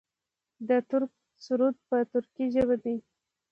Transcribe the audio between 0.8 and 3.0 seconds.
ترک سرود په ترکۍ ژبه دی.